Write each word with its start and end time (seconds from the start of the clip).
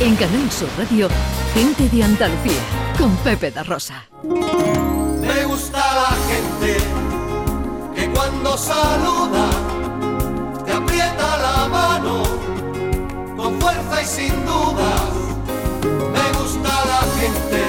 En 0.00 0.16
Canal 0.16 0.50
Sur 0.50 0.68
Radio, 0.76 1.08
Gente 1.54 1.88
de 1.88 2.02
Andalucía, 2.02 2.60
con 2.98 3.16
Pepe 3.18 3.50
da 3.52 3.62
Rosa. 3.62 4.04
Me 4.22 5.44
gusta 5.44 5.78
la 5.78 6.16
gente 6.28 6.76
que 7.94 8.10
cuando 8.10 8.58
saluda 8.58 9.48
te 10.64 10.72
aprieta 10.72 11.36
la 11.38 11.68
mano 11.68 12.22
con 13.36 13.60
fuerza 13.60 14.02
y 14.02 14.04
sin 14.04 14.44
dudas. 14.44 15.02
Me 16.12 16.38
gusta 16.38 16.70
la 16.86 17.02
gente 17.20 17.62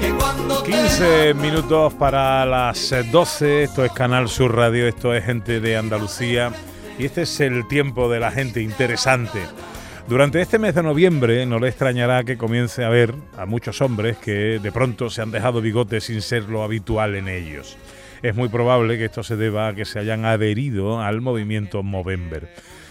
que 0.00 0.14
cuando 0.14 0.62
15 0.62 1.34
minutos 1.34 1.94
para 1.94 2.44
las 2.44 2.94
12, 3.10 3.62
esto 3.64 3.84
es 3.84 3.92
Canal 3.92 4.28
Sur 4.28 4.54
Radio, 4.54 4.86
esto 4.86 5.14
es 5.14 5.24
Gente 5.24 5.60
de 5.60 5.76
Andalucía 5.78 6.52
y 6.98 7.06
este 7.06 7.22
es 7.22 7.40
el 7.40 7.66
tiempo 7.66 8.10
de 8.10 8.20
la 8.20 8.30
gente 8.30 8.60
interesante. 8.60 9.40
Durante 10.08 10.40
este 10.40 10.58
mes 10.58 10.74
de 10.74 10.82
noviembre 10.82 11.44
no 11.44 11.58
le 11.58 11.68
extrañará 11.68 12.24
que 12.24 12.38
comience 12.38 12.82
a 12.82 12.88
ver 12.88 13.14
a 13.36 13.44
muchos 13.44 13.82
hombres 13.82 14.16
que 14.16 14.58
de 14.58 14.72
pronto 14.72 15.10
se 15.10 15.20
han 15.20 15.30
dejado 15.30 15.60
bigotes 15.60 16.04
sin 16.04 16.22
ser 16.22 16.44
lo 16.44 16.62
habitual 16.62 17.14
en 17.14 17.28
ellos. 17.28 17.76
Es 18.22 18.34
muy 18.34 18.48
probable 18.48 18.96
que 18.96 19.04
esto 19.04 19.22
se 19.22 19.36
deba 19.36 19.68
a 19.68 19.74
que 19.74 19.84
se 19.84 19.98
hayan 19.98 20.24
adherido 20.24 21.02
al 21.02 21.20
movimiento 21.20 21.82
Movember. 21.82 22.48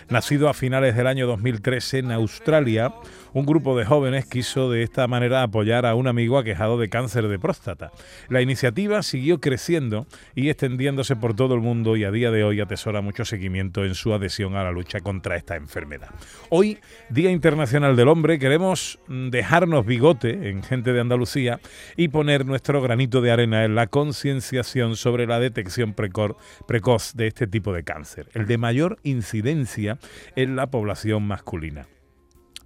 Nacido 0.09 0.47
a 0.47 0.53
finales 0.53 0.95
del 0.95 1.05
año 1.05 1.27
2013 1.27 1.97
en 1.99 2.11
Australia, 2.13 2.93
un 3.33 3.45
grupo 3.45 3.77
de 3.77 3.83
jóvenes 3.83 4.25
quiso 4.25 4.71
de 4.71 4.81
esta 4.81 5.05
manera 5.05 5.43
apoyar 5.43 5.85
a 5.85 5.95
un 5.95 6.07
amigo 6.07 6.37
aquejado 6.37 6.77
de 6.77 6.87
cáncer 6.87 7.27
de 7.27 7.37
próstata. 7.37 7.91
La 8.29 8.41
iniciativa 8.41 9.03
siguió 9.03 9.41
creciendo 9.41 10.07
y 10.33 10.49
extendiéndose 10.49 11.17
por 11.17 11.35
todo 11.35 11.55
el 11.55 11.59
mundo 11.59 11.97
y 11.97 12.05
a 12.05 12.11
día 12.11 12.31
de 12.31 12.45
hoy 12.45 12.61
atesora 12.61 13.01
mucho 13.01 13.25
seguimiento 13.25 13.83
en 13.83 13.95
su 13.95 14.13
adhesión 14.13 14.55
a 14.55 14.63
la 14.63 14.71
lucha 14.71 15.01
contra 15.01 15.35
esta 15.35 15.57
enfermedad. 15.57 16.09
Hoy, 16.49 16.79
Día 17.09 17.29
Internacional 17.29 17.97
del 17.97 18.07
Hombre, 18.07 18.39
queremos 18.39 18.99
dejarnos 19.09 19.85
bigote 19.85 20.49
en 20.49 20.63
gente 20.63 20.93
de 20.93 21.01
Andalucía 21.01 21.59
y 21.97 22.07
poner 22.07 22.45
nuestro 22.45 22.81
granito 22.81 23.19
de 23.19 23.31
arena 23.31 23.65
en 23.65 23.75
la 23.75 23.87
concienciación 23.87 24.95
sobre 24.95 25.27
la 25.27 25.41
detección 25.41 25.93
precoz 25.93 27.13
de 27.13 27.27
este 27.27 27.45
tipo 27.45 27.73
de 27.73 27.83
cáncer, 27.83 28.29
el 28.33 28.47
de 28.47 28.57
mayor 28.57 28.99
incidencia 29.03 29.96
en 30.35 30.55
la 30.55 30.67
población 30.67 31.23
masculina. 31.23 31.87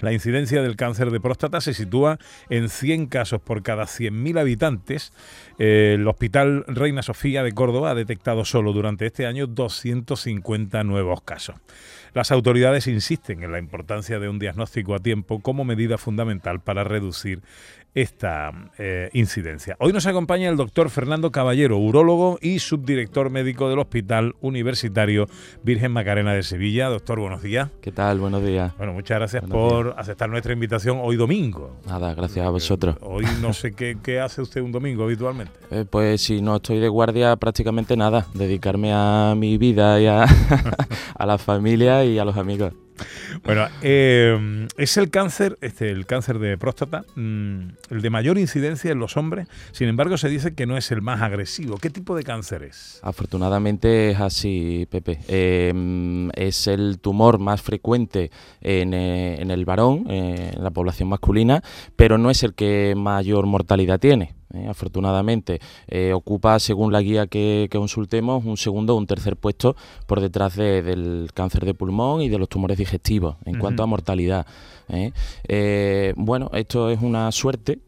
La 0.02 0.12
incidencia 0.12 0.62
del 0.62 0.76
cáncer 0.76 1.12
de 1.12 1.20
próstata 1.20 1.62
se 1.62 1.74
sitúa 1.74 2.18
en 2.50 2.70
100 2.70 3.08
casos 3.08 3.40
por 3.42 3.64
cada 3.64 3.84
100.000 3.84 4.40
habitantes. 4.40 5.14
El 5.58 6.08
Hospital 6.08 6.66
Reina 6.68 7.04
Sofía 7.04 7.44
de 7.44 7.52
Córdoba 7.52 7.92
ha 7.92 7.96
detectado 7.96 8.44
solo 8.44 8.74
durante 8.74 9.06
este 9.06 9.28
año 9.28 9.48
250 9.48 10.84
nuevos 10.84 11.22
casos. 11.22 11.56
Las 12.14 12.32
autoridades 12.32 12.88
insisten 12.88 13.44
en 13.44 13.54
la 13.54 13.60
importancia 13.60 14.20
de 14.20 14.28
un 14.28 14.38
diagnóstico 14.38 14.96
a 14.96 15.00
tiempo 15.00 15.40
como 15.40 15.64
medida 15.64 15.98
fundamental 15.98 16.60
para 16.60 16.84
reducir 16.84 17.42
esta 17.94 18.52
eh, 18.78 19.10
incidencia. 19.14 19.76
Hoy 19.80 19.92
nos 19.92 20.06
acompaña 20.06 20.50
el 20.50 20.56
doctor 20.56 20.90
Fernando 20.90 21.32
Caballero, 21.32 21.78
urólogo 21.78 22.38
y 22.42 22.60
subdirector 22.60 23.30
médico 23.30 23.70
del 23.70 23.80
Hospital 23.80 24.36
Universitario 24.40 25.28
Virgen 25.64 25.92
Macarena 25.92 26.34
de 26.34 26.44
Sevilla. 26.44 26.88
Doctor, 26.88 27.20
buenos 27.20 27.42
días. 27.42 27.70
¿Qué 27.82 27.92
tal? 27.92 28.20
Buenos 28.20 28.44
días. 28.44 28.76
Bueno, 28.78 28.94
muchas 28.94 29.18
gracias 29.20 29.44
por 29.44 29.91
aceptar 29.97 30.30
nuestra 30.30 30.53
invitación 30.53 31.00
hoy 31.02 31.16
domingo. 31.16 31.75
Nada, 31.88 32.14
gracias 32.14 32.45
a 32.45 32.50
vosotros. 32.50 32.95
Hoy 33.02 33.25
no 33.42 33.53
sé 33.53 33.73
qué, 33.73 33.97
qué 34.02 34.20
hace 34.20 34.42
usted 34.42 34.61
un 34.61 34.72
domingo 34.72 35.03
habitualmente. 35.03 35.53
Eh, 35.72 35.86
pues 35.89 36.22
si 36.22 36.42
no 36.42 36.58
estoy 36.58 36.80
de 36.80 36.89
guardia, 36.89 37.38
prácticamente 37.38 37.95
nada. 37.95 38.28
Dedicarme 38.34 38.92
a 38.94 39.36
mi 39.38 39.58
vida 39.58 40.02
y 40.02 40.08
a, 40.08 40.25
a 41.16 41.25
la 41.25 41.38
familia 41.38 42.03
y 42.03 42.19
a 42.19 42.25
los 42.25 42.36
amigos. 42.36 42.73
Bueno, 43.44 43.68
eh, 43.82 44.68
es 44.78 44.98
el 44.98 45.10
cáncer, 45.10 45.58
este, 45.62 45.90
el 45.90 46.06
cáncer 46.06 46.40
de 46.40 46.58
próstata, 46.58 47.04
mm, 47.16 47.60
el 47.90 48.02
de 48.02 48.10
mayor 48.10 48.38
incidencia 48.38 48.92
en 48.92 49.00
los 49.00 49.18
hombres. 49.18 49.48
Sin 49.72 49.88
embargo, 49.88 50.18
se 50.18 50.30
dice 50.30 50.54
que 50.54 50.66
no 50.66 50.78
es 50.78 50.92
el 50.92 51.02
más 51.02 51.22
agresivo. 51.22 51.78
¿Qué 51.78 51.90
tipo 51.90 52.16
de 52.16 52.24
cáncer 52.24 52.64
es? 52.64 53.00
Afortunadamente 53.03 54.12
es 54.12 54.20
así, 54.20 54.88
Pepe. 54.90 55.20
Eh, 55.28 56.30
es 56.36 56.68
el 56.68 57.00
tumor 57.00 57.40
más 57.40 57.62
frecuente 57.62 58.31
en, 58.62 58.94
eh, 58.94 59.42
en 59.42 59.52
el 59.52 59.66
varón, 59.66 60.06
eh, 60.09 60.54
en 60.56 60.64
la 60.64 60.72
población 60.72 61.09
masculina, 61.09 61.64
pero 61.96 62.18
no 62.18 62.30
es 62.30 62.44
el 62.44 62.54
que 62.54 62.94
mayor 62.96 63.46
mortalidad 63.46 64.00
tiene. 64.00 64.41
Eh, 64.53 64.67
afortunadamente, 64.67 65.59
eh, 65.88 66.13
ocupa, 66.13 66.59
según 66.59 66.91
la 66.91 67.01
guía 67.01 67.28
que, 67.28 67.67
que, 67.72 67.78
consultemos, 67.78 68.44
un 68.45 68.57
segundo 68.57 68.95
o 68.95 68.97
un 68.97 69.07
tercer 69.07 69.35
puesto 69.38 69.75
por 70.07 70.19
detrás 70.19 70.56
de, 70.56 70.81
del 70.81 71.29
cáncer 71.34 71.66
de 71.66 71.73
pulmón 71.73 72.22
y 72.22 72.29
de 72.29 72.38
los 72.38 72.50
tumores 72.50 72.78
digestivos 72.78 73.35
en 73.45 73.56
uh 73.56 73.57
-huh. 73.57 73.62
cuanto 73.62 73.84
a 73.84 73.85
mortalidad. 73.85 74.45
¿eh? 74.89 76.13
bueno, 76.17 76.50
esto 76.53 76.89
es 76.89 77.01
una 77.01 77.31
suerte 77.31 77.79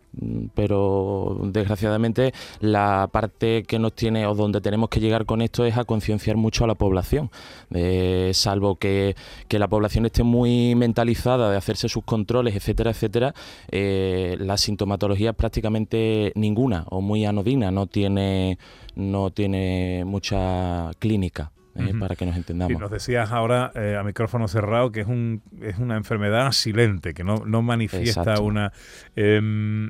pero 0.53 1.38
desgraciadamente 1.44 2.34
la 2.59 3.09
parte 3.12 3.63
que 3.63 3.79
nos 3.79 3.94
tiene 3.94 4.25
o 4.28 4.35
donde 4.35 4.62
tenemos 4.62 4.90
que 4.90 5.00
llegar 5.00 5.25
con 5.25 5.41
esto 5.41 5.66
es 5.66 5.78
a 5.78 5.85
concienciar 5.85 6.38
mucho 6.38 6.63
a 6.63 6.68
la 6.68 6.75
población, 6.75 7.31
eh, 7.74 8.31
salvo 8.34 8.75
que, 8.75 9.16
que, 9.47 9.59
la 9.59 9.68
población 9.68 10.06
esté 10.06 10.24
muy 10.24 10.75
mentalizada 10.75 11.50
de 11.50 11.57
hacerse 11.57 11.90
sus 11.90 12.03
controles, 12.03 12.56
etcétera, 12.56 12.91
etcétera, 12.91 13.34
eh, 13.72 14.35
la 14.40 14.57
sintomatología 14.57 15.31
es 15.31 15.35
prácticamente 15.35 16.31
ninguna 16.35 16.85
o 16.90 17.01
muy 17.01 17.25
anodina, 17.25 17.72
no 17.72 17.88
tiene, 17.88 18.57
no 18.95 19.31
tiene 19.31 20.03
mucha 20.06 20.91
clínica. 21.00 21.53
Eh, 21.76 21.82
uh 21.82 21.88
-huh. 21.88 22.00
para 22.00 22.16
que 22.16 22.26
nos 22.26 22.36
entendamos. 22.36 22.72
Y 22.72 22.78
nos 22.78 22.92
decías 22.92 23.32
ahora 23.32 23.72
eh, 23.76 23.98
a 24.00 24.04
micrófono 24.04 24.48
cerrado 24.48 24.92
que 24.92 25.02
es 25.02 25.08
un 25.08 25.42
es 25.62 25.80
una 25.80 25.98
enfermedad 25.98 26.52
silente, 26.52 27.14
que 27.14 27.24
no, 27.24 27.44
no 27.46 27.62
manifiesta 27.62 28.22
Exacto. 28.22 28.44
una... 28.44 28.72
Eh, 29.16 29.38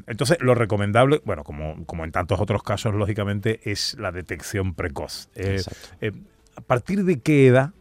entonces, 0.08 0.38
lo 0.40 0.56
recomendable, 0.56 1.22
bueno, 1.26 1.44
como, 1.44 1.86
como 1.86 2.06
en 2.06 2.12
tantos 2.12 2.40
otros 2.40 2.64
casos, 2.64 2.94
lógicamente, 2.94 3.60
es 3.64 3.98
la 4.00 4.12
detección 4.12 4.74
precoz. 4.74 5.30
Eh, 5.36 5.62
¿A 6.56 6.62
partir 6.62 7.04
de 7.04 7.20
qué 7.20 7.48
edad 7.48 7.72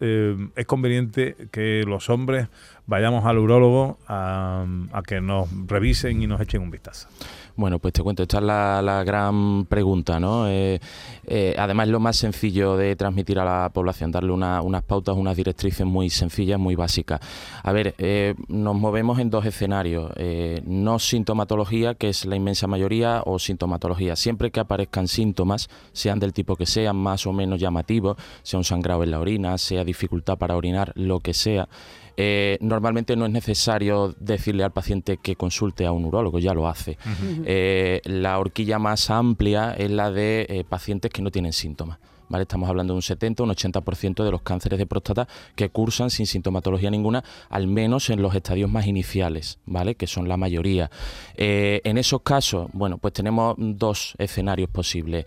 es 0.00 0.66
conveniente 0.66 1.34
que 1.50 1.84
los 1.86 2.10
hombres 2.10 2.48
vayamos 2.86 3.24
al 3.24 3.38
urólogo 3.38 3.98
a, 4.08 4.66
que 5.06 5.20
nos 5.20 5.48
revisen 5.66 6.22
y 6.22 6.26
nos 6.26 6.40
echen 6.40 6.62
un 6.62 6.70
vistazo? 6.70 7.08
Bueno, 7.56 7.78
pues 7.78 7.94
te 7.94 8.02
cuento, 8.02 8.24
esta 8.24 8.38
es 8.38 8.42
la, 8.42 8.82
la 8.82 9.04
gran 9.04 9.66
pregunta, 9.66 10.18
¿no? 10.18 10.48
Eh, 10.48 10.80
eh, 11.26 11.54
además, 11.56 11.86
lo 11.86 12.00
más 12.00 12.16
sencillo 12.16 12.76
de 12.76 12.96
transmitir 12.96 13.38
a 13.38 13.44
la 13.44 13.68
población, 13.68 14.10
darle 14.10 14.32
una, 14.32 14.60
unas 14.60 14.82
pautas, 14.82 15.16
unas 15.16 15.36
directrices 15.36 15.86
muy 15.86 16.10
sencillas, 16.10 16.58
muy 16.58 16.74
básicas. 16.74 17.20
A 17.62 17.70
ver, 17.70 17.94
eh, 17.98 18.34
nos 18.48 18.74
movemos 18.74 19.20
en 19.20 19.30
dos 19.30 19.46
escenarios, 19.46 20.10
eh, 20.16 20.62
no 20.66 20.98
sintomatología, 20.98 21.94
que 21.94 22.08
es 22.08 22.24
la 22.24 22.34
inmensa 22.34 22.66
mayoría, 22.66 23.22
o 23.24 23.38
sintomatología. 23.38 24.16
Siempre 24.16 24.50
que 24.50 24.58
aparezcan 24.58 25.06
síntomas, 25.06 25.68
sean 25.92 26.18
del 26.18 26.32
tipo 26.32 26.56
que 26.56 26.66
sean, 26.66 26.96
más 26.96 27.24
o 27.24 27.32
menos 27.32 27.60
llamativos, 27.60 28.16
sea 28.42 28.58
un 28.58 28.64
sangrado 28.64 29.04
en 29.04 29.12
la 29.12 29.20
orina, 29.20 29.56
sea 29.58 29.84
dificultad 29.84 30.38
para 30.38 30.56
orinar, 30.56 30.92
lo 30.96 31.20
que 31.20 31.34
sea, 31.34 31.68
eh, 32.16 32.58
normalmente 32.60 33.16
no 33.16 33.26
es 33.26 33.32
necesario 33.32 34.14
decirle 34.18 34.64
al 34.64 34.72
paciente 34.72 35.18
que 35.18 35.36
consulte 35.36 35.86
a 35.86 35.92
un 35.92 36.04
urólogo, 36.04 36.38
ya 36.38 36.54
lo 36.54 36.68
hace. 36.68 36.92
Uh 36.92 37.08
-huh. 37.08 37.42
eh, 37.46 38.00
la 38.04 38.38
horquilla 38.38 38.78
más 38.78 39.10
amplia 39.10 39.74
es 39.74 39.90
la 39.90 40.10
de 40.10 40.46
eh, 40.48 40.64
pacientes 40.68 41.10
que 41.10 41.22
no 41.22 41.30
tienen 41.30 41.52
síntomas. 41.52 41.98
¿Vale? 42.26 42.42
Estamos 42.42 42.70
hablando 42.70 42.94
de 42.94 42.96
un 42.96 43.02
70, 43.02 43.42
un 43.42 43.50
80% 43.50 44.24
de 44.24 44.30
los 44.30 44.40
cánceres 44.40 44.78
de 44.78 44.86
próstata 44.86 45.28
que 45.54 45.68
cursan 45.68 46.08
sin 46.08 46.26
sintomatología 46.26 46.90
ninguna, 46.90 47.22
al 47.50 47.66
menos 47.66 48.08
en 48.08 48.22
los 48.22 48.34
estadios 48.34 48.70
más 48.70 48.86
iniciales, 48.86 49.58
¿vale? 49.66 49.94
Que 49.94 50.06
son 50.06 50.26
la 50.26 50.38
mayoría. 50.38 50.90
Eh, 51.36 51.82
en 51.84 51.98
esos 51.98 52.22
casos, 52.22 52.70
bueno, 52.72 52.96
pues 52.96 53.12
tenemos 53.12 53.56
dos 53.58 54.14
escenarios 54.18 54.70
posibles. 54.70 55.26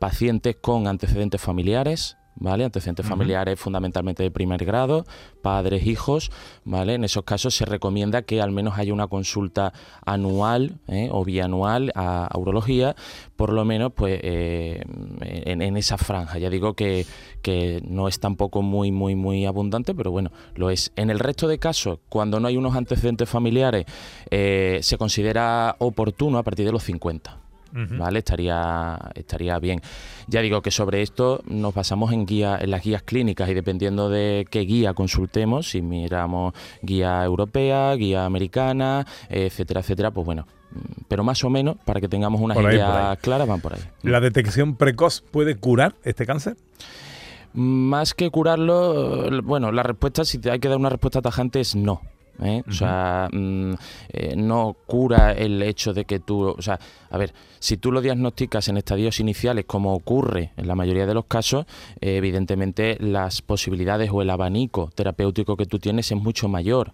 Pacientes 0.00 0.56
con 0.60 0.88
antecedentes 0.88 1.40
familiares, 1.40 2.16
¿vale? 2.36 2.64
Antecedentes 2.64 3.04
uh 3.04 3.08
-huh. 3.08 3.12
familiares 3.12 3.58
fundamentalmente 3.58 4.22
de 4.22 4.30
primer 4.30 4.64
grado, 4.64 5.04
padres, 5.42 5.86
hijos, 5.86 6.30
¿vale? 6.64 6.94
En 6.94 7.04
esos 7.04 7.24
casos 7.24 7.54
se 7.54 7.64
recomienda 7.64 8.22
que 8.22 8.40
al 8.40 8.50
menos 8.52 8.78
haya 8.78 8.92
una 8.92 9.06
consulta 9.06 9.72
anual 10.04 10.78
¿eh? 10.88 11.08
o 11.10 11.24
bianual 11.24 11.92
a, 11.94 12.26
a, 12.26 12.38
urología, 12.38 12.94
por 13.36 13.52
lo 13.52 13.64
menos 13.64 13.92
pues 13.94 14.20
eh, 14.22 14.82
en, 15.20 15.62
en, 15.62 15.76
esa 15.76 15.98
franja. 15.98 16.38
Ya 16.38 16.50
digo 16.50 16.74
que, 16.74 17.06
que 17.42 17.82
no 17.86 18.08
es 18.08 18.20
tampoco 18.20 18.62
muy, 18.62 18.92
muy, 18.92 19.14
muy 19.14 19.46
abundante, 19.46 19.94
pero 19.94 20.10
bueno, 20.10 20.30
lo 20.54 20.70
es. 20.70 20.92
En 20.96 21.10
el 21.10 21.18
resto 21.18 21.48
de 21.48 21.58
casos, 21.58 21.98
cuando 22.08 22.40
no 22.40 22.48
hay 22.48 22.56
unos 22.56 22.76
antecedentes 22.76 23.28
familiares, 23.28 23.86
eh, 24.30 24.78
se 24.82 24.96
considera 24.98 25.76
oportuno 25.78 26.38
a 26.38 26.42
partir 26.42 26.66
de 26.66 26.72
los 26.72 26.84
50. 26.84 27.41
Uh 27.72 27.78
-huh. 27.78 27.98
¿vale? 27.98 28.18
Estaría, 28.18 28.98
estaría 29.14 29.58
bien. 29.58 29.80
Ya 30.26 30.40
digo 30.40 30.62
que 30.62 30.70
sobre 30.70 31.02
esto 31.02 31.40
nos 31.46 31.74
basamos 31.74 32.12
en, 32.12 32.26
guía, 32.26 32.58
en 32.60 32.70
las 32.70 32.82
guías 32.82 33.02
clínicas 33.02 33.48
y 33.48 33.54
dependiendo 33.54 34.08
de 34.08 34.46
qué 34.50 34.60
guía 34.60 34.94
consultemos, 34.94 35.70
si 35.70 35.82
miramos 35.82 36.54
guía 36.82 37.24
europea, 37.24 37.94
guía 37.94 38.24
americana, 38.24 39.06
etcétera, 39.28 39.80
etcétera, 39.80 40.10
pues 40.10 40.26
bueno, 40.26 40.46
pero 41.08 41.24
más 41.24 41.42
o 41.44 41.50
menos, 41.50 41.76
para 41.84 42.00
que 42.00 42.08
tengamos 42.08 42.40
una 42.40 42.54
idea 42.60 43.16
clara, 43.20 43.44
van 43.44 43.60
por 43.60 43.74
ahí. 43.74 43.80
¿La 44.02 44.20
detección 44.20 44.76
precoz 44.76 45.22
puede 45.22 45.56
curar 45.56 45.94
este 46.04 46.26
cáncer? 46.26 46.56
Más 47.54 48.14
que 48.14 48.30
curarlo, 48.30 49.42
bueno, 49.42 49.72
la 49.72 49.82
respuesta, 49.82 50.24
si 50.24 50.40
hay 50.48 50.58
que 50.58 50.68
dar 50.68 50.78
una 50.78 50.88
respuesta 50.88 51.20
tajante, 51.20 51.60
es 51.60 51.74
no. 51.74 52.00
¿Eh? 52.42 52.62
O 52.68 52.72
sea, 52.72 53.28
mm, 53.32 53.72
eh, 54.08 54.34
no 54.36 54.76
cura 54.86 55.32
el 55.32 55.62
hecho 55.62 55.92
de 55.92 56.04
que 56.04 56.20
tú, 56.20 56.48
o 56.48 56.62
sea, 56.62 56.78
a 57.10 57.18
ver, 57.18 57.32
si 57.58 57.76
tú 57.76 57.92
lo 57.92 58.00
diagnosticas 58.00 58.68
en 58.68 58.76
estadios 58.76 59.20
iniciales, 59.20 59.64
como 59.66 59.94
ocurre 59.94 60.52
en 60.56 60.66
la 60.66 60.74
mayoría 60.74 61.06
de 61.06 61.14
los 61.14 61.26
casos, 61.26 61.66
eh, 62.00 62.16
evidentemente 62.16 62.96
las 63.00 63.42
posibilidades 63.42 64.10
o 64.12 64.22
el 64.22 64.30
abanico 64.30 64.90
terapéutico 64.94 65.56
que 65.56 65.66
tú 65.66 65.78
tienes 65.78 66.10
es 66.10 66.18
mucho 66.18 66.48
mayor. 66.48 66.92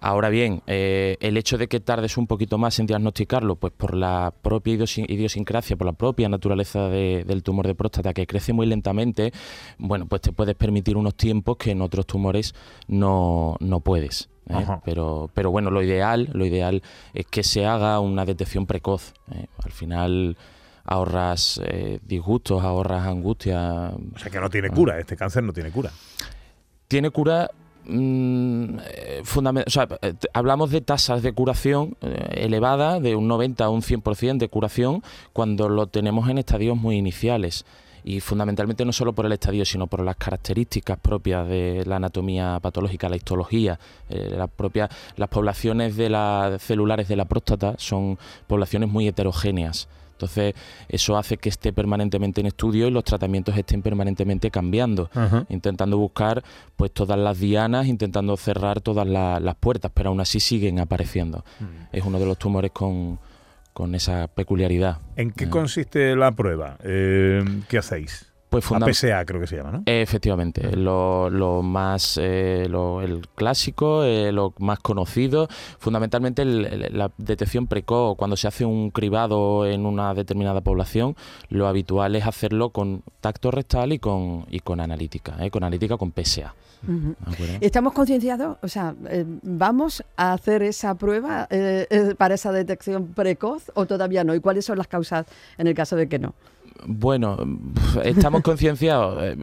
Ahora 0.00 0.28
bien, 0.28 0.62
el 0.66 1.36
hecho 1.36 1.56
de 1.56 1.68
que 1.68 1.80
tardes 1.80 2.16
un 2.16 2.26
poquito 2.26 2.58
más 2.58 2.78
en 2.78 2.86
diagnosticarlo, 2.86 3.56
pues 3.56 3.72
por 3.72 3.94
la 3.94 4.32
propia 4.42 4.74
idiosincrasia, 4.74 5.76
por 5.76 5.86
la 5.86 5.92
propia 5.92 6.28
naturaleza 6.28 6.88
del 6.88 7.42
tumor 7.42 7.66
de 7.66 7.74
próstata 7.74 8.12
que 8.12 8.26
crece 8.26 8.52
muy 8.52 8.66
lentamente, 8.66 9.32
bueno, 9.78 10.06
pues 10.06 10.22
te 10.22 10.32
puedes 10.32 10.54
permitir 10.54 10.96
unos 10.96 11.14
tiempos 11.14 11.56
que 11.56 11.70
en 11.70 11.82
otros 11.82 12.06
tumores 12.06 12.54
no, 12.88 13.56
no 13.60 13.80
puedes. 13.80 14.28
¿eh? 14.48 14.66
Pero, 14.84 15.30
pero 15.34 15.50
bueno, 15.50 15.70
lo 15.70 15.82
ideal, 15.82 16.28
lo 16.32 16.44
ideal 16.44 16.82
es 17.14 17.26
que 17.26 17.42
se 17.42 17.66
haga 17.66 18.00
una 18.00 18.24
detección 18.24 18.66
precoz. 18.66 19.14
¿eh? 19.32 19.46
Al 19.62 19.72
final 19.72 20.36
ahorras 20.84 21.60
eh, 21.64 22.00
disgustos, 22.04 22.62
ahorras 22.62 23.06
angustia. 23.06 23.92
O 24.14 24.18
sea 24.18 24.30
que 24.30 24.40
no 24.40 24.50
tiene 24.50 24.70
cura, 24.70 24.98
este 24.98 25.16
cáncer 25.16 25.42
no 25.42 25.52
tiene 25.52 25.70
cura. 25.70 25.90
Tiene 26.88 27.10
cura 27.10 27.50
mm, 27.84 28.78
o 29.66 29.70
sea, 29.70 29.88
hablamos 30.32 30.70
de 30.70 30.80
tasas 30.80 31.22
de 31.22 31.32
curación 31.32 31.96
elevadas, 32.30 33.02
de 33.02 33.16
un 33.16 33.28
90 33.28 33.64
a 33.64 33.70
un 33.70 33.82
100% 33.82 34.38
de 34.38 34.48
curación, 34.48 35.02
cuando 35.32 35.68
lo 35.68 35.86
tenemos 35.86 36.28
en 36.28 36.38
estadios 36.38 36.76
muy 36.76 36.96
iniciales 36.96 37.64
y 38.04 38.20
fundamentalmente 38.20 38.84
no 38.84 38.92
solo 38.92 39.12
por 39.12 39.26
el 39.26 39.32
estadio, 39.32 39.64
sino 39.64 39.86
por 39.86 40.00
las 40.02 40.16
características 40.16 40.98
propias 40.98 41.48
de 41.48 41.84
la 41.86 41.96
anatomía 41.96 42.58
patológica, 42.60 43.08
la 43.08 43.16
histología, 43.16 43.78
eh, 44.08 44.34
las 44.36 44.50
propias, 44.50 44.90
las 45.16 45.28
poblaciones 45.28 45.96
de 45.96 46.10
las 46.10 46.62
celulares 46.62 47.08
de 47.08 47.16
la 47.16 47.26
próstata 47.26 47.74
son 47.78 48.18
poblaciones 48.46 48.88
muy 48.88 49.08
heterogéneas. 49.08 49.88
Entonces, 50.20 50.54
eso 50.88 51.16
hace 51.16 51.38
que 51.38 51.48
esté 51.48 51.72
permanentemente 51.72 52.42
en 52.42 52.46
estudio 52.46 52.86
y 52.86 52.90
los 52.90 53.04
tratamientos 53.04 53.56
estén 53.56 53.80
permanentemente 53.80 54.50
cambiando, 54.50 55.08
intentando 55.48 55.96
buscar 55.96 56.44
pues 56.76 56.92
todas 56.92 57.18
las 57.18 57.40
dianas, 57.40 57.86
intentando 57.86 58.36
cerrar 58.36 58.82
todas 58.82 59.08
las 59.08 59.54
puertas, 59.56 59.90
pero 59.94 60.10
aún 60.10 60.20
así 60.20 60.38
siguen 60.38 60.78
apareciendo. 60.78 61.42
Mm. 61.58 61.96
Es 61.96 62.04
uno 62.04 62.18
de 62.18 62.26
los 62.26 62.36
tumores 62.36 62.70
con, 62.70 63.18
con 63.72 63.94
esa 63.94 64.28
peculiaridad. 64.28 64.98
¿En 65.16 65.30
qué 65.30 65.48
consiste 65.48 66.14
la 66.16 66.32
prueba? 66.32 66.76
Eh, 66.84 67.42
¿Qué 67.68 67.78
hacéis? 67.78 68.29
Pues 68.50 68.68
la 68.72 68.92
PSA 68.92 69.24
creo 69.24 69.40
que 69.40 69.46
se 69.46 69.56
llama, 69.56 69.70
¿no? 69.70 69.82
Efectivamente, 69.86 70.76
lo, 70.76 71.30
lo 71.30 71.62
más, 71.62 72.18
eh, 72.20 72.66
lo, 72.68 73.00
el 73.00 73.28
clásico, 73.28 74.02
eh, 74.02 74.32
lo 74.32 74.54
más 74.58 74.80
conocido, 74.80 75.46
fundamentalmente 75.78 76.44
la 76.44 77.12
detección 77.16 77.68
precoz, 77.68 78.16
cuando 78.16 78.36
se 78.36 78.48
hace 78.48 78.64
un 78.64 78.90
cribado 78.90 79.66
en 79.66 79.86
una 79.86 80.14
determinada 80.14 80.60
población, 80.62 81.14
lo 81.48 81.68
habitual 81.68 82.16
es 82.16 82.26
hacerlo 82.26 82.70
con 82.70 83.04
tacto 83.20 83.52
rectal 83.52 83.92
y 83.92 84.00
con, 84.00 84.46
y 84.50 84.58
con 84.58 84.80
analítica, 84.80 85.36
con 85.50 85.62
analítica 85.62 85.96
con 85.96 86.12
PSA. 86.12 86.52
¿Estamos 87.60 87.92
concienciados? 87.92 88.56
O 88.62 88.68
sea, 88.68 88.94
¿vamos 89.42 90.02
a 90.16 90.32
hacer 90.32 90.62
esa 90.62 90.94
prueba 90.94 91.46
para 92.18 92.34
esa 92.34 92.50
detección 92.50 93.08
precoz 93.08 93.70
o 93.74 93.86
todavía 93.86 94.24
no? 94.24 94.34
¿Y 94.34 94.40
cuáles 94.40 94.64
son 94.64 94.78
las 94.78 94.88
causas 94.88 95.26
en 95.56 95.68
el 95.68 95.74
caso 95.74 95.94
de 95.94 96.08
que 96.08 96.18
no? 96.18 96.34
Bueno, 96.86 97.36
estamos 98.04 98.42
concienciados, 98.44 99.22
eh, 99.22 99.36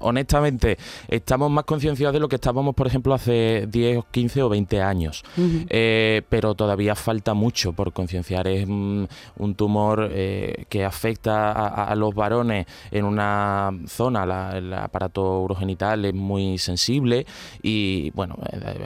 honestamente, 0.00 0.78
estamos 1.08 1.50
más 1.50 1.64
concienciados 1.64 2.14
de 2.14 2.20
lo 2.20 2.28
que 2.28 2.36
estábamos, 2.36 2.74
por 2.74 2.86
ejemplo, 2.86 3.14
hace 3.14 3.66
10, 3.68 4.04
15 4.10 4.42
o 4.42 4.48
20 4.48 4.80
años, 4.80 5.22
eh, 5.68 6.22
pero 6.28 6.54
todavía 6.54 6.94
falta 6.94 7.34
mucho 7.34 7.72
por 7.72 7.92
concienciar. 7.92 8.48
Es 8.48 8.66
un 8.66 9.54
tumor 9.56 10.08
eh, 10.12 10.64
que 10.68 10.84
afecta 10.84 11.52
a, 11.84 11.94
los 11.94 12.14
varones 12.14 12.66
en 12.90 13.04
una 13.04 13.70
zona, 13.86 14.50
el 14.56 14.72
aparato 14.72 15.42
urogenital 15.42 16.04
es 16.04 16.14
muy 16.14 16.58
sensible 16.58 17.26
y, 17.62 18.10
bueno, 18.12 18.36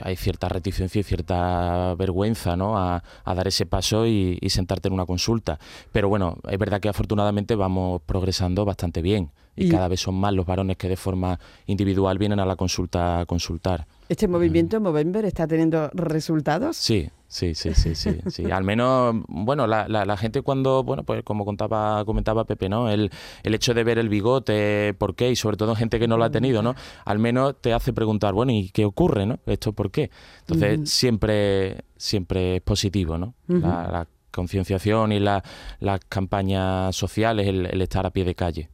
hay 0.03 0.15
cierta 0.15 0.49
reticencia 0.49 0.99
y 0.99 1.03
cierta 1.03 1.95
vergüenza 1.95 2.55
¿no? 2.55 2.77
a, 2.77 3.01
dar 3.25 3.47
ese 3.47 3.65
paso 3.65 4.05
y 4.05 4.39
sentarte 4.49 4.87
en 4.87 4.93
una 4.93 5.05
consulta. 5.05 5.59
Pero 5.91 6.09
bueno, 6.09 6.37
es 6.49 6.57
verdad 6.57 6.79
que 6.79 6.89
afortunadamente 6.89 7.55
vamos 7.55 7.94
progresando 8.01 8.65
bastante 8.65 9.01
bien 9.01 9.31
y, 9.55 9.69
cada 9.69 9.87
vez 9.87 10.01
son 10.01 10.15
más 10.15 10.33
los 10.33 10.45
varones 10.45 10.77
que 10.77 10.89
de 10.89 10.97
forma 10.97 11.39
individual 11.65 12.17
vienen 12.17 12.39
a 12.39 12.45
la 12.45 12.55
consulta 12.55 13.21
a 13.21 13.25
consultar. 13.25 13.87
¿Este 14.09 14.27
movimiento 14.27 14.79
Movember 14.81 15.25
está 15.25 15.47
teniendo 15.47 15.89
resultados? 15.93 16.75
Sí, 16.75 17.09
sí, 17.27 17.55
sí, 17.55 17.73
sí, 17.73 17.95
sí, 17.95 18.19
sí. 18.27 18.51
Al 18.51 18.63
menos, 18.63 19.15
bueno, 19.27 19.65
la, 19.65 19.87
la, 19.87 20.17
gente 20.17 20.41
cuando, 20.41 20.83
bueno, 20.83 21.03
pues 21.03 21.23
como 21.23 21.45
contaba, 21.45 22.03
comentaba 22.05 22.43
Pepe, 22.43 22.69
¿no? 22.69 22.89
El, 22.89 23.09
el 23.43 23.55
hecho 23.55 23.73
de 23.73 23.83
ver 23.83 23.97
el 23.97 24.09
bigote, 24.09 24.93
¿por 24.97 25.15
qué? 25.15 25.31
Y 25.31 25.35
sobre 25.35 25.57
todo 25.57 25.73
gente 25.75 25.99
que 25.99 26.07
no 26.07 26.17
lo 26.17 26.25
ha 26.25 26.29
tenido, 26.29 26.61
¿no? 26.61 26.75
Al 27.05 27.19
menos 27.19 27.55
te 27.61 27.73
hace 27.73 27.93
preguntar, 27.93 28.33
bueno, 28.33 28.51
¿y 28.51 28.69
qué 28.69 28.85
ocurre, 28.85 29.25
no? 29.25 29.39
¿Esto 29.45 29.71
por 29.73 29.89
qué? 29.89 30.11
Entonces, 30.41 30.89
siempre, 30.89 31.85
siempre 31.97 32.57
es 32.57 32.61
positivo, 32.61 33.17
¿no? 33.17 33.33
la, 33.47 34.05
concienciación 34.35 35.11
y 35.11 35.19
las 35.19 35.41
campañas 36.09 36.95
sociales, 36.95 37.47
el, 37.47 37.81
estar 37.81 38.05
a 38.05 38.11
pie 38.11 38.25
de 38.25 38.35
calle. 38.35 38.69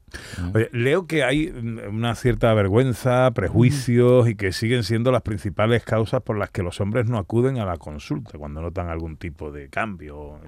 leo 0.72 1.06
que 1.06 1.24
hay 1.24 1.48
una 1.48 2.16
cierta 2.16 2.54
vergüenza, 2.54 3.32
prejuicios 3.32 4.28
y 4.28 4.36
que 4.36 4.52
siguen 4.52 4.84
siendo 4.84 5.12
las 5.12 5.22
principales 5.22 5.84
causas 5.84 6.22
por 6.24 6.38
las 6.38 6.50
que 6.50 6.64
los 6.64 6.82
hombres 6.82 7.06
no 7.08 7.18
acuden 7.18 7.60
a 7.60 7.66
la 7.66 7.78
consulta 7.78 8.38
cuando 8.38 8.62
notan 8.62 8.90
algún 8.90 9.18
tipo 9.18 9.52
de 9.52 9.70
cambio 9.70 10.18
o, 10.18 10.40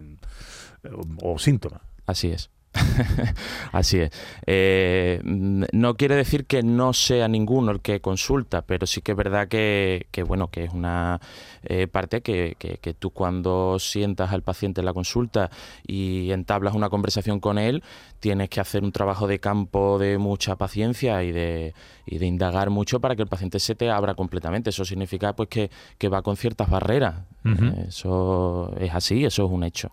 o 1.22 1.40
síntoma. 1.40 1.82
Así 2.06 2.30
es. 2.30 2.50
Así 3.72 4.00
es. 4.00 4.12
Eh, 4.46 5.22
no 5.24 5.96
quiere 5.96 6.16
decir 6.16 6.46
que 6.46 6.64
no 6.64 6.94
sea 6.94 7.28
ninguno 7.28 7.72
el 7.72 7.82
que 7.82 8.02
consulta, 8.02 8.64
pero 8.64 8.88
sí 8.88 9.02
que 9.02 9.12
es 9.12 9.18
verdad 9.18 9.48
que, 9.48 10.08
bueno, 10.28 10.50
que 10.50 10.66
es 10.66 10.74
una 10.74 11.20
eh, 11.64 11.88
parte 11.88 12.22
que, 12.22 12.56
que, 12.58 12.94
tú 12.94 13.12
cuando 13.12 13.78
sientas 13.80 14.32
al 14.32 14.44
paciente 14.44 14.82
en 14.82 14.86
la 14.86 14.94
consulta 14.94 15.50
y 15.86 16.32
entablas 16.32 16.74
una 16.74 16.90
conversación 16.90 17.40
con 17.40 17.58
él, 17.58 17.84
tienes 18.20 18.50
que 18.50 18.60
hacer 18.60 18.84
un 18.84 18.92
trabajo 18.92 19.28
de 19.28 19.40
campo 19.40 20.00
de 20.00 20.18
mucha 20.18 20.56
paciencia 20.56 21.24
y 21.24 21.32
de, 21.32 21.74
y 22.06 22.18
de 22.18 22.26
indagar 22.26 22.70
mucho 22.70 23.00
para 23.00 23.16
que 23.16 23.22
el 23.22 23.28
paciente 23.28 23.60
se 23.60 23.76
te 23.76 23.90
abra 23.90 24.16
completamente. 24.16 24.70
Eso 24.70 24.86
significa 24.86 25.36
pues 25.36 25.50
que, 25.50 25.70
va 26.10 26.22
con 26.22 26.38
ciertas 26.38 26.70
barreras. 26.70 27.16
Eh, 27.46 27.86
eso 27.88 28.74
es 28.80 28.94
así, 28.94 29.26
eso 29.26 29.46
es 29.46 29.52
un 29.52 29.64
hecho. 29.64 29.92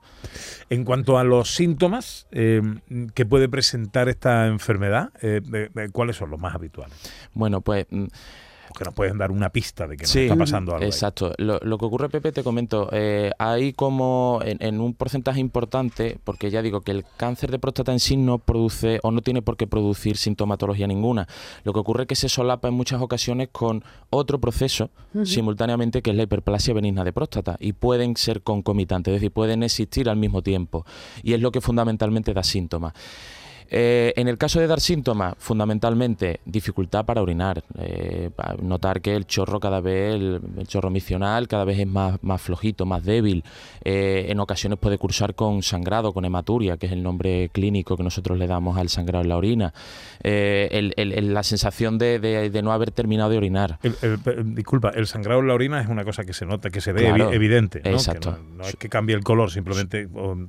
En 0.68 0.84
cuanto 0.84 1.18
a 1.18 1.24
los 1.24 1.54
síntomas, 1.54 2.26
que 2.30 3.26
puede 3.26 3.48
presentar 3.48 4.08
esta 4.08 4.46
enfermedad? 4.46 5.10
Eh, 5.22 5.40
¿Cuáles 5.92 6.16
son 6.16 6.30
los 6.30 6.40
más 6.40 6.54
habituales? 6.54 6.94
Bueno, 7.34 7.60
pues 7.60 7.86
mm, 7.90 8.06
que 8.76 8.84
nos 8.84 8.94
pueden 8.94 9.18
dar 9.18 9.30
una 9.30 9.50
pista 9.50 9.86
de 9.86 9.96
que 9.96 10.02
nos 10.04 10.16
está 10.16 10.36
pasando 10.36 10.74
algo. 10.74 10.84
Exacto. 10.84 11.32
Lo, 11.38 11.58
que 11.78 11.84
ocurre, 11.84 12.08
Pepe, 12.08 12.32
te 12.32 12.42
comento, 12.42 12.88
eh, 12.92 13.30
hay 13.38 13.72
como 13.72 14.40
en, 14.44 14.80
un 14.80 14.94
porcentaje 14.94 15.40
importante, 15.40 16.18
porque 16.24 16.50
ya 16.50 16.62
digo 16.62 16.80
que 16.82 16.92
el 16.92 17.04
cáncer 17.16 17.50
de 17.50 17.58
próstata 17.58 17.92
en 17.92 18.00
sí 18.00 18.16
no 18.16 18.38
produce 18.38 19.00
o 19.02 19.10
no 19.10 19.22
tiene 19.22 19.42
por 19.42 19.56
qué 19.56 19.66
producir 19.66 20.16
sintomatología 20.16 20.86
ninguna. 20.86 21.28
Lo 21.64 21.72
que 21.72 21.80
ocurre 21.80 22.02
es 22.02 22.08
que 22.08 22.16
se 22.16 22.28
solapa 22.28 22.68
en 22.68 22.74
muchas 22.74 23.00
ocasiones 23.00 23.48
con 23.52 23.84
otro 24.10 24.40
proceso 24.40 24.90
simultáneamente 25.24 26.02
que 26.02 26.10
es 26.10 26.16
la 26.16 26.22
hiperplasia 26.22 26.74
benigna 26.74 27.04
de 27.04 27.12
próstata 27.12 27.56
y 27.58 27.72
pueden 27.72 28.16
ser 28.16 28.42
concomitantes, 28.42 29.12
es 29.12 29.20
decir, 29.20 29.32
pueden 29.32 29.62
existir 29.62 30.08
al 30.08 30.16
mismo 30.16 30.42
tiempo 30.42 30.86
y 31.22 31.34
es 31.34 31.40
lo 31.40 31.50
que 31.50 31.60
fundamentalmente 31.60 32.32
da 32.32 32.42
síntomas. 32.42 32.92
Eh, 33.70 34.12
en 34.16 34.26
el 34.26 34.36
caso 34.36 34.58
de 34.58 34.66
dar 34.66 34.80
síntomas, 34.80 35.34
fundamentalmente 35.38 36.40
dificultad 36.44 37.04
para 37.04 37.22
orinar, 37.22 37.62
eh, 37.78 38.30
notar 38.60 39.00
que 39.00 39.14
el 39.14 39.26
chorro 39.26 39.60
cada 39.60 39.80
vez, 39.80 40.14
el, 40.14 40.40
chorro 40.66 40.90
misional 40.90 41.46
cada 41.46 41.64
vez 41.64 41.78
es 41.78 41.86
más, 41.86 42.18
más 42.22 42.42
flojito, 42.42 42.84
más 42.84 43.04
débil. 43.04 43.44
Eh, 43.84 44.26
en 44.28 44.40
ocasiones 44.40 44.78
puede 44.78 44.98
cursar 44.98 45.34
con 45.34 45.62
sangrado, 45.62 46.12
con 46.12 46.24
hematuria, 46.24 46.76
que 46.78 46.86
es 46.86 46.92
el 46.92 47.02
nombre 47.02 47.48
clínico 47.52 47.96
que 47.96 48.02
nosotros 48.02 48.38
le 48.38 48.48
damos 48.48 48.76
al 48.76 48.88
sangrado 48.88 49.22
en 49.22 49.28
la 49.28 49.36
orina. 49.36 49.72
la 50.22 51.42
sensación 51.44 51.96
de, 51.98 52.60
no 52.62 52.72
haber 52.72 52.90
terminado 52.90 53.30
de 53.30 53.36
orinar. 53.36 53.78
disculpa, 54.44 54.90
el 54.90 55.06
sangrado 55.06 55.40
en 55.40 55.46
la 55.46 55.54
orina 55.54 55.80
es 55.80 55.88
una 55.88 56.04
cosa 56.04 56.24
que 56.24 56.32
se 56.32 56.44
nota, 56.44 56.70
que 56.70 56.80
se 56.80 56.92
ve 56.92 57.08
evidente. 57.08 57.82
¿no? 57.84 57.90
Exacto. 57.92 58.36
no, 58.56 58.64
es 58.64 58.74
que 58.74 58.88
cambie 58.88 59.14
el 59.14 59.22
color, 59.22 59.50
simplemente 59.50 60.08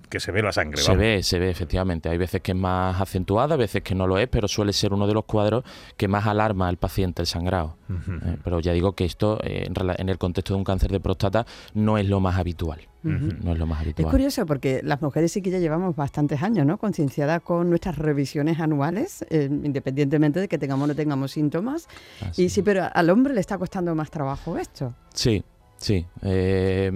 que 0.09 0.19
se 0.19 0.31
ve 0.31 0.41
la 0.41 0.51
sangre. 0.51 0.81
Se 0.81 0.95
ve, 0.95 1.21
se 1.21 1.37
ve, 1.37 1.51
efectivamente. 1.51 2.09
Hay 2.09 2.17
veces 2.17 2.41
que 2.41 2.53
es 2.53 2.57
más 2.57 2.99
acentuada, 3.11 3.55
a 3.55 3.57
veces 3.57 3.83
que 3.83 3.93
no 3.93 4.07
lo 4.07 4.17
es, 4.17 4.27
pero 4.29 4.47
suele 4.47 4.73
ser 4.73 4.93
uno 4.93 5.05
de 5.05 5.13
los 5.13 5.25
cuadros 5.25 5.63
que 5.97 6.07
más 6.07 6.25
alarma 6.25 6.67
al 6.67 6.77
paciente, 6.77 7.21
el 7.21 7.27
sangrado. 7.27 7.75
Eh, 7.89 8.37
pero 8.43 8.59
ya 8.61 8.71
digo 8.71 8.93
que 8.93 9.03
esto, 9.03 9.39
eh, 9.43 9.67
en, 9.67 10.09
el 10.09 10.17
contexto 10.17 10.53
de 10.53 10.57
un 10.59 10.63
cáncer 10.63 10.91
de 10.91 10.99
próstata, 10.99 11.45
no 11.73 11.97
es 11.97 12.07
lo 12.07 12.19
más 12.19 12.37
habitual. 12.37 12.79
No 13.03 13.51
es 13.51 13.57
lo 13.57 13.65
más 13.65 13.81
habitual. 13.81 14.05
Es 14.05 14.11
curioso 14.11 14.45
porque 14.45 14.81
las 14.83 15.01
mujeres 15.01 15.31
sí 15.31 15.41
que 15.41 15.49
ya 15.49 15.57
llevamos 15.57 15.95
bastantes 15.95 16.43
años, 16.43 16.65
¿no? 16.67 16.77
Concienciadas 16.77 17.41
con 17.41 17.67
nuestras 17.69 17.97
revisiones 17.97 18.59
anuales, 18.59 19.25
eh, 19.29 19.49
independientemente 19.51 20.39
de 20.39 20.47
que 20.47 20.57
tengamos 20.57 20.85
o 20.85 20.87
no 20.87 20.95
tengamos 20.95 21.31
síntomas. 21.31 21.87
Y 22.37 22.49
sí, 22.49 22.61
pero 22.61 22.87
al 22.93 23.09
hombre 23.09 23.33
le 23.33 23.41
está 23.41 23.57
costando 23.57 23.93
más 23.95 24.11
trabajo 24.11 24.57
esto. 24.57 24.93
Sí, 25.13 25.43
Sí, 25.81 26.05
eh, 26.21 26.91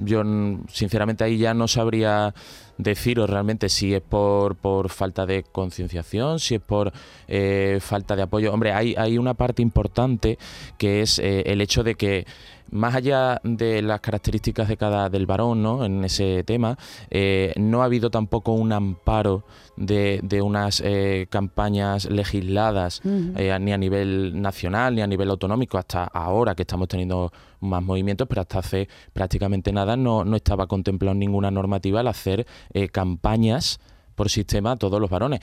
yo 0.00 0.24
sinceramente 0.68 1.22
ahí 1.22 1.38
ya 1.38 1.54
no 1.54 1.68
sabría 1.68 2.34
deciros 2.78 3.28
realmente 3.30 3.68
si 3.68 3.94
es 3.94 4.02
por, 4.02 4.56
por 4.56 4.90
falta 4.90 5.26
de 5.26 5.44
concienciación, 5.44 6.38
si 6.38 6.56
es 6.56 6.60
por 6.60 6.92
eh, 7.28 7.78
falta 7.80 8.16
de 8.16 8.22
apoyo. 8.22 8.52
Hombre, 8.52 8.72
hay, 8.72 8.94
hay 8.96 9.18
una 9.18 9.34
parte 9.34 9.62
importante 9.62 10.38
que 10.78 11.02
es 11.02 11.18
eh, 11.18 11.42
el 11.46 11.60
hecho 11.60 11.82
de 11.82 11.94
que 11.94 12.26
más 12.70 12.94
allá 12.94 13.40
de 13.44 13.82
las 13.82 14.00
características 14.00 14.68
de 14.68 14.76
cada 14.76 15.08
del 15.08 15.26
varón 15.26 15.62
¿no? 15.62 15.84
en 15.84 16.04
ese 16.04 16.42
tema, 16.44 16.76
eh, 17.10 17.52
no 17.56 17.82
ha 17.82 17.84
habido 17.84 18.10
tampoco 18.10 18.52
un 18.52 18.72
amparo 18.72 19.44
de, 19.76 20.20
de 20.22 20.42
unas 20.42 20.80
eh, 20.84 21.26
campañas 21.30 22.06
legisladas 22.10 23.02
eh, 23.04 23.56
ni 23.60 23.72
a 23.72 23.78
nivel 23.78 24.40
nacional 24.40 24.94
ni 24.94 25.02
a 25.02 25.06
nivel 25.06 25.30
autonómico 25.30 25.78
hasta 25.78 26.04
ahora 26.04 26.54
que 26.54 26.62
estamos 26.62 26.88
teniendo 26.88 27.32
más 27.60 27.82
movimientos, 27.82 28.26
pero 28.28 28.42
hasta 28.42 28.58
hace 28.58 28.88
prácticamente 29.12 29.72
nada 29.72 29.96
no, 29.96 30.24
no 30.24 30.36
estaba 30.36 30.66
contemplado 30.66 31.14
ninguna 31.14 31.50
normativa 31.50 32.00
al 32.00 32.08
hacer 32.08 32.46
campañas 32.92 33.80
por 34.14 34.30
sistema 34.30 34.72
a 34.72 34.76
todos 34.76 35.00
los 35.00 35.10
varones 35.10 35.40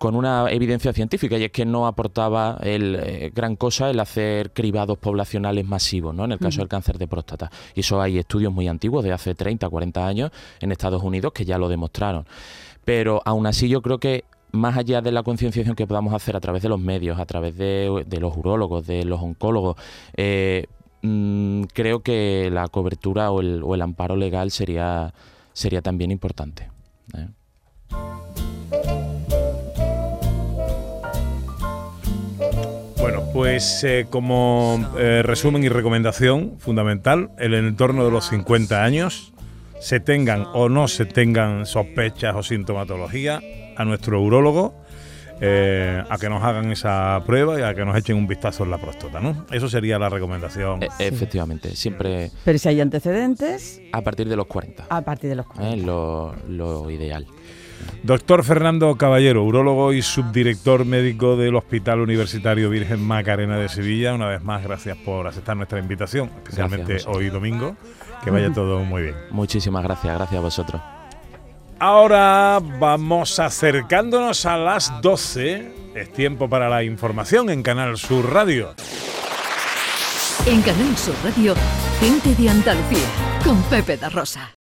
con 0.00 0.16
una 0.16 0.50
evidencia 0.50 0.94
científica 0.94 1.36
y 1.36 1.44
es 1.44 1.52
que 1.52 1.66
no 1.66 1.86
aportaba 1.86 2.56
el, 2.62 2.96
eh, 2.98 3.30
gran 3.34 3.54
cosa 3.54 3.90
el 3.90 4.00
hacer 4.00 4.50
cribados 4.54 4.96
poblacionales 4.96 5.66
masivos, 5.66 6.14
¿no? 6.14 6.24
En 6.24 6.32
el 6.32 6.38
caso 6.38 6.62
del 6.62 6.68
cáncer 6.68 6.96
de 6.96 7.06
próstata. 7.06 7.50
Y 7.74 7.80
eso 7.80 8.00
hay 8.00 8.16
estudios 8.16 8.50
muy 8.50 8.66
antiguos, 8.66 9.04
de 9.04 9.12
hace 9.12 9.34
30, 9.34 9.68
40 9.68 10.06
años, 10.06 10.30
en 10.60 10.72
Estados 10.72 11.02
Unidos, 11.02 11.34
que 11.34 11.44
ya 11.44 11.58
lo 11.58 11.68
demostraron. 11.68 12.24
Pero 12.82 13.20
aún 13.26 13.46
así 13.46 13.68
yo 13.68 13.82
creo 13.82 13.98
que 13.98 14.24
más 14.52 14.78
allá 14.78 15.02
de 15.02 15.12
la 15.12 15.22
concienciación 15.22 15.76
que 15.76 15.86
podamos 15.86 16.14
hacer 16.14 16.34
a 16.34 16.40
través 16.40 16.62
de 16.62 16.70
los 16.70 16.80
medios, 16.80 17.20
a 17.20 17.26
través 17.26 17.54
de, 17.58 18.06
los 18.18 18.34
urólogos, 18.34 18.86
de 18.86 19.04
los 19.04 19.20
oncólogos, 19.20 19.76
eh, 20.16 20.64
mm, 21.02 21.64
creo 21.74 22.00
que 22.00 22.48
la 22.50 22.68
cobertura 22.68 23.30
o 23.30 23.42
el, 23.42 23.62
o 23.62 23.74
el, 23.74 23.82
amparo 23.82 24.16
legal 24.16 24.50
sería, 24.50 25.12
sería 25.52 25.82
también 25.82 26.10
importante. 26.10 26.70
¿eh? 27.14 27.28
Bueno, 32.98 33.22
pues 33.32 33.82
eh, 33.84 34.06
como 34.10 34.78
eh, 34.98 35.22
resumen 35.24 35.64
y 35.64 35.68
recomendación 35.68 36.58
fundamental, 36.58 37.30
en 37.38 37.54
el 37.54 37.66
entorno 37.66 38.04
de 38.04 38.10
los 38.10 38.28
50 38.28 38.84
años, 38.84 39.32
se 39.80 40.00
tengan 40.00 40.46
o 40.52 40.68
no 40.68 40.86
se 40.86 41.06
tengan 41.06 41.64
sospechas 41.64 42.36
o 42.36 42.42
sintomatología, 42.42 43.40
a 43.76 43.84
nuestro 43.86 44.20
urólogo, 44.20 44.74
eh, 45.40 46.04
a 46.08 46.18
que 46.18 46.28
nos 46.28 46.42
hagan 46.42 46.70
esa 46.70 47.22
prueba 47.26 47.58
y 47.58 47.62
a 47.62 47.74
que 47.74 47.84
nos 47.84 47.96
echen 47.96 48.16
un 48.16 48.26
vistazo 48.26 48.64
en 48.64 48.70
la 48.70 48.78
próstata, 48.78 49.20
¿no? 49.20 49.46
Eso 49.50 49.68
sería 49.68 49.98
la 49.98 50.08
recomendación. 50.08 50.82
E 50.82 50.88
efectivamente, 50.98 51.74
siempre... 51.76 52.30
Pero 52.44 52.58
si 52.58 52.68
hay 52.68 52.80
antecedentes... 52.80 53.80
A 53.92 54.02
partir 54.02 54.28
de 54.28 54.36
los 54.36 54.46
40. 54.46 54.86
A 54.88 55.00
partir 55.02 55.30
de 55.30 55.36
los 55.36 55.46
40. 55.46 55.76
Es 55.76 55.82
lo, 55.82 56.34
lo 56.48 56.90
ideal. 56.90 57.26
Doctor 58.02 58.44
Fernando 58.44 58.96
Caballero, 58.96 59.44
urólogo 59.44 59.92
y 59.92 60.02
subdirector 60.02 60.84
médico 60.84 61.36
del 61.36 61.54
Hospital 61.56 62.00
Universitario 62.00 62.70
Virgen 62.70 63.02
Macarena 63.02 63.56
de 63.58 63.68
Sevilla. 63.68 64.14
Una 64.14 64.28
vez 64.28 64.42
más, 64.42 64.62
gracias 64.62 64.96
por 64.98 65.26
aceptar 65.26 65.56
nuestra 65.56 65.78
invitación, 65.78 66.30
especialmente 66.36 66.98
hoy 67.06 67.30
domingo. 67.30 67.76
Que 68.24 68.30
vaya 68.30 68.52
todo 68.52 68.80
muy 68.84 69.02
bien. 69.02 69.14
Muchísimas 69.30 69.82
gracias, 69.82 70.14
gracias 70.14 70.38
a 70.38 70.42
vosotros. 70.42 70.99
Ahora 71.82 72.60
vamos 72.78 73.38
acercándonos 73.38 74.44
a 74.44 74.58
las 74.58 75.00
12. 75.00 75.72
Es 75.94 76.12
tiempo 76.12 76.46
para 76.46 76.68
la 76.68 76.84
información 76.84 77.48
en 77.48 77.62
Canal 77.62 77.96
Sur 77.96 78.30
Radio. 78.34 78.74
En 80.44 80.60
Canal 80.60 80.94
Sur 80.98 81.14
Radio, 81.24 81.54
gente 81.98 82.34
de 82.34 82.50
Andalucía, 82.50 83.08
con 83.42 83.62
Pepe 83.62 83.96
da 83.96 84.10
Rosa. 84.10 84.46